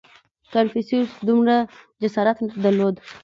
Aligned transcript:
•کنفوسیوس 0.53 1.09
دومره 1.27 1.55
جسارت 2.01 2.37
درلود. 2.63 2.95